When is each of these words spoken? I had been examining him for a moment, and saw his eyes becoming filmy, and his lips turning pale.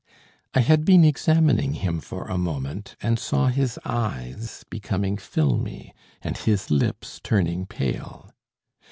I 0.55 0.61
had 0.61 0.83
been 0.83 1.03
examining 1.03 1.73
him 1.75 1.99
for 1.99 2.25
a 2.25 2.35
moment, 2.35 2.95
and 3.03 3.19
saw 3.19 3.49
his 3.49 3.77
eyes 3.85 4.65
becoming 4.67 5.17
filmy, 5.17 5.93
and 6.23 6.35
his 6.35 6.71
lips 6.71 7.19
turning 7.23 7.67
pale. 7.67 8.31